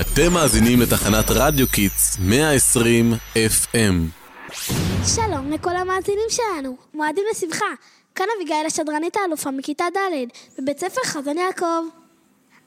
אתם 0.00 0.32
מאזינים 0.32 0.80
לתחנת 0.80 1.24
רדיו 1.30 1.68
קידס 1.68 2.18
120 2.20 3.12
FM. 3.34 3.76
שלום 5.14 5.50
לכל 5.52 5.76
המאזינים 5.76 6.26
שלנו, 6.30 6.76
מועדים 6.94 7.24
לשמחה. 7.30 7.64
כאן 8.14 8.26
אביגיל 8.36 8.66
השדרנית 8.66 9.16
האלופה 9.16 9.50
מכיתה 9.50 9.84
ד' 9.96 10.28
בבית 10.58 10.78
ספר 10.78 11.00
חזון 11.04 11.38
יעקב. 11.38 11.84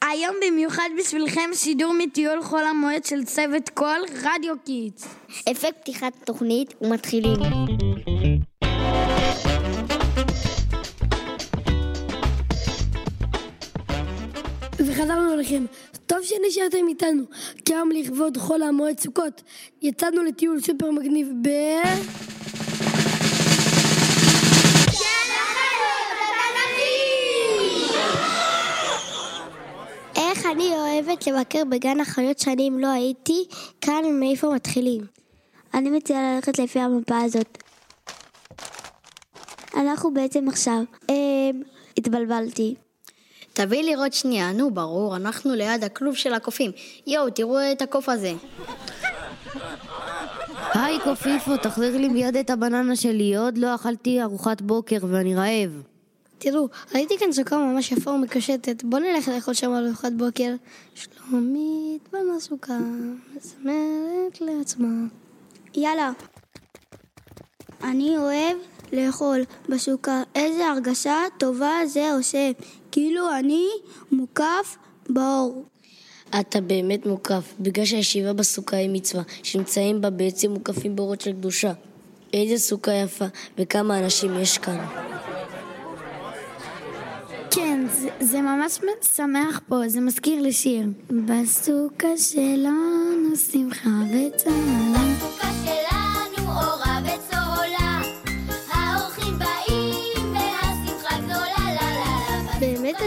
היום 0.02 0.36
במיוחד 0.48 0.90
בשבילכם 1.00 1.50
שידור 1.54 1.94
מטיול 1.94 2.44
חול 2.44 2.64
המועד 2.64 3.06
של 3.06 3.24
צוות 3.24 3.70
קול 3.70 4.02
רדיו 4.24 4.56
קידס. 4.66 5.08
אפקט 5.52 5.78
פתיחת 5.82 6.14
תוכנית 6.26 6.74
ומתחילים. 6.82 7.36
וחזרנו 14.88 15.34
אליכם. 15.34 15.66
טוב 16.06 16.20
שנשארתם 16.24 16.88
איתנו, 16.88 17.24
כי 17.66 17.74
היום 17.74 17.92
לכבוד 17.92 18.38
חול 18.38 18.64
המועד 18.64 19.00
סוכות 19.00 19.42
יצאנו 19.82 20.24
לטיול 20.24 20.62
סופר 20.62 20.92
מגניב 20.92 21.32
ב... 21.42 21.50
אני 30.52 30.70
אוהבת 30.70 31.28
לבקר 31.28 31.64
בגן 31.70 32.00
החיות 32.00 32.40
שנים 32.40 32.80
לא 32.80 32.88
הייתי, 32.88 33.46
כאן 33.82 34.04
מאיפה 34.20 34.54
מתחילים. 34.56 35.02
אני 35.74 35.90
מציעה 35.90 36.36
ללכת 36.36 36.60
לפי 36.60 36.80
המפה 36.80 37.18
הזאת. 37.18 37.64
אנחנו 39.76 40.14
בעצם 40.14 40.48
עכשיו. 40.48 40.82
אמ... 41.10 41.62
תביאי 43.58 43.84
לראות 43.84 44.14
שנייה, 44.14 44.52
נו 44.52 44.72
ברור, 44.72 45.16
אנחנו 45.16 45.56
ליד 45.56 45.84
הכלוב 45.84 46.16
של 46.16 46.34
הקופים. 46.34 46.72
יואו, 47.08 47.30
תראו 47.30 47.58
את 47.72 47.82
הקוף 47.82 48.10
הזה. 48.10 48.34
היי 50.74 51.00
קופיפו, 51.04 51.58
תחזיר 51.58 51.98
לי 51.98 52.08
מיד 52.08 52.38
את 52.38 52.50
הבננה 52.50 52.96
שלי, 52.96 53.38
עוד 53.38 53.58
לא 53.58 53.76
אכלתי 53.76 54.22
ארוחת 54.22 54.62
בוקר 54.62 54.98
ואני 55.02 55.36
רעב. 55.36 55.82
תראו, 56.38 56.68
ראיתי 56.96 57.18
כאן 57.18 57.32
סוכה 57.32 57.58
ממש 57.58 57.92
יפה 57.92 58.12
ומקשטת, 58.12 58.84
בואו 58.84 59.02
נלך 59.02 59.28
לאכול 59.28 59.54
שם 59.54 59.74
ארוחת 59.74 60.12
בוקר. 60.18 60.54
שלומית 60.96 62.10
בנה 62.12 62.40
סוכה, 62.40 62.78
מסמרת 63.36 64.42
לעצמה. 64.42 65.08
יאללה. 65.76 66.12
אני 67.84 68.18
אוהב 68.18 68.58
לאכול 68.94 69.40
בסוכה. 69.70 70.24
איזה 70.36 70.68
הרגשה 70.68 71.18
טובה 71.38 71.72
זה 71.86 72.12
עושה. 72.14 72.52
כאילו 72.92 73.38
אני 73.40 73.68
מוקף 74.12 74.78
באור. 75.10 75.66
אתה 76.40 76.62
באמת 76.62 77.06
מוקף, 77.06 77.54
בגלל 77.60 77.86
שהישיבה 77.86 78.34
בסוכה 78.34 78.78
היא 78.78 78.90
מצווה, 78.90 79.24
שנמצאים 79.44 80.02
בה 80.02 80.10
בעצם 80.10 80.52
מוקפים 80.52 80.96
באורות 80.96 81.22
של 81.22 81.32
קדושה. 81.32 81.74
איזה 82.34 82.58
סוכה 82.58 82.94
יפה, 82.94 83.26
וכמה 83.58 84.00
אנשים 84.00 84.40
יש 84.40 84.58
כאן. 84.58 84.86
כן, 87.52 87.86
זה, 87.92 88.10
זה 88.20 88.42
ממש 88.42 88.80
שמח 89.16 89.62
פה, 89.68 89.88
זה 89.88 90.02
מזכיר 90.02 90.42
לי 90.42 90.54
שיר. 90.54 90.86
בסוכה 91.10 92.18
שלנו 92.18 93.36
שמחה 93.52 93.90
וצהלה. 94.10 95.17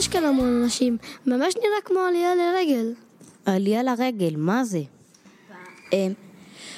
יש 0.01 0.09
כאן 0.09 0.25
המון 0.25 0.63
אנשים, 0.63 0.97
ממש 1.27 1.55
נראה 1.57 1.81
כמו 1.85 1.99
עלייה 1.99 2.35
לרגל. 2.35 2.93
עלייה 3.47 3.83
לרגל, 3.83 4.37
מה 4.37 4.65
זה? 4.65 4.81
אמ, 5.93 6.13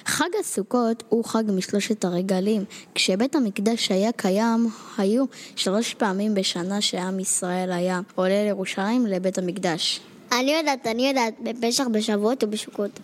חג 0.07 0.29
הסוכות 0.41 1.03
הוא 1.09 1.25
חג 1.25 1.43
משלושת 1.57 2.05
הרגלים. 2.05 2.65
כשבית 2.95 3.35
המקדש 3.35 3.91
היה 3.91 4.13
קיים, 4.13 4.69
היו 4.99 5.25
שלוש 5.57 5.95
פעמים 5.95 6.35
בשנה 6.35 6.81
שעם 6.81 7.21
ישראל 7.21 7.73
היה 7.73 8.01
עולה 8.15 8.45
לירושלים 8.45 9.07
לבית 9.07 9.39
המקדש. 9.39 10.01
אני 10.33 10.53
יודעת, 10.53 10.87
אני 10.87 11.09
יודעת, 11.09 11.35
בפסח, 11.43 11.85
בשבועות 11.93 12.45
ובשוקות. 12.45 13.01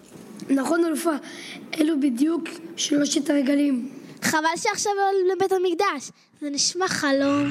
נכון 0.48 0.84
אלופה, 0.84 1.12
אלו 1.80 2.00
בדיוק 2.00 2.48
שלושת 2.76 3.30
הרגלים. 3.30 3.88
חבל 4.22 4.56
שעכשיו 4.56 4.92
עולים 5.12 5.36
לבית 5.36 5.52
המקדש, 5.52 6.10
זה 6.40 6.50
נשמע 6.50 6.88
חלום. 6.88 7.48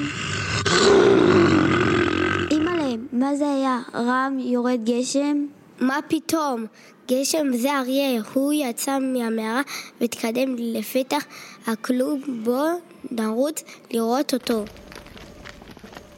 מה 3.28 3.36
זה 3.36 3.52
היה? 3.52 3.78
רם 3.94 4.38
יורד 4.40 4.80
גשם? 4.84 5.46
מה 5.80 5.98
פתאום? 6.08 6.66
גשם 7.08 7.56
זה 7.56 7.78
אריה, 7.78 8.22
הוא 8.32 8.52
יצא 8.52 8.98
מהמערה 8.98 9.62
והתקדם 10.00 10.54
לפתח 10.58 11.24
הכלוב 11.66 12.20
בו 12.44 12.62
נרוץ 13.10 13.62
לראות 13.90 14.34
אותו. 14.34 14.64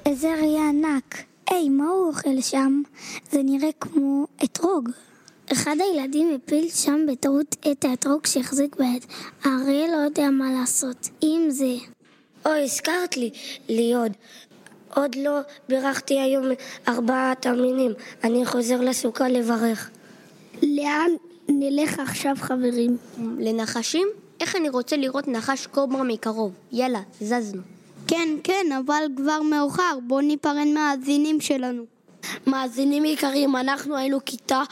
איזה 0.06 0.34
אריה 0.34 0.69
ענק. 0.69 1.16
היי, 1.50 1.69
מה 1.69 1.88
הוא 1.88 2.09
אוכל 2.09 2.41
שם? 2.41 2.82
זה 3.31 3.43
נראה 3.43 3.70
כמו 3.81 4.26
אתרוג. 4.44 4.88
אחד 5.53 5.76
הילדים 5.78 6.34
הפיל 6.34 6.69
שם 6.69 7.06
בטעות 7.12 7.56
את 7.72 7.84
האתרוג 7.84 8.26
שהחזיק 8.26 8.76
ביד. 8.76 9.04
האריה 9.44 9.87
לא 9.87 9.97
יודע 9.97 10.31
מה 10.31 10.53
לעשות 10.60 11.09
עם 11.20 11.50
זה. 11.50 11.75
אוי, 12.47 12.62
הזכרת 12.65 13.16
לי, 13.16 13.31
ליוד. 13.69 14.12
עוד 14.95 15.15
לא 15.15 15.39
בירכתי 15.69 16.21
היום 16.21 16.45
ארבעת 16.89 17.47
המינים. 17.47 17.93
אני 18.25 18.47
חוזר 18.47 18.81
לסוכה 18.81 19.28
לברך. 19.28 19.91
לאן 20.62 21.11
נלך 21.49 21.99
עכשיו, 21.99 22.37
חברים? 22.41 22.97
לנחשים? 23.39 24.09
איך 24.41 24.56
אני 24.56 24.69
רוצה 24.69 24.97
לראות 24.97 25.29
נחש 25.29 25.67
קוברה 25.67 26.03
מקרוב. 26.03 26.53
יאללה, 26.73 27.00
זזנו. 27.21 27.62
כן, 28.06 28.29
כן, 28.45 28.67
אבל 28.79 29.05
כבר 29.17 29.43
מאוחר. 29.43 29.99
בואו 30.06 30.21
ניפרד 30.21 30.67
מהאזינים 30.75 31.41
שלנו. 31.41 31.84
מאזינים 32.47 33.05
יקרים, 33.05 33.56
אנחנו 33.56 33.97
היינו 33.97 34.19
כיתה 34.25 34.62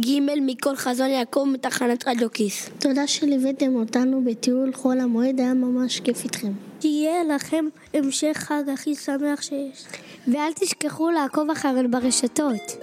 ג' 0.00 0.20
מכל 0.42 0.76
חזון 0.76 1.08
יעקב 1.08 1.46
מתחנת 1.52 2.08
רדיו 2.08 2.32
כיס. 2.32 2.70
תודה 2.78 3.06
שליוויתם 3.06 3.74
אותנו 3.74 4.22
בטיול 4.24 4.72
חול 4.72 5.00
המועד, 5.00 5.40
היה 5.40 5.54
ממש 5.54 6.00
כיף 6.00 6.24
איתכם. 6.24 6.52
תהיה 6.78 7.24
לכם 7.34 7.64
המשך 7.94 8.36
חג 8.36 8.62
הכי 8.74 8.94
שמח 8.94 9.42
שיש. 9.42 9.84
ואל 10.28 10.52
תשכחו 10.52 11.10
לעקוב 11.10 11.50
אחרינו 11.50 11.90
ברשתות. 11.90 12.76